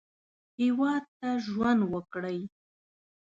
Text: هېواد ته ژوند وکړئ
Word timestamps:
هېواد 0.59 1.03
ته 1.17 1.29
ژوند 1.47 1.81
وکړئ 1.93 2.39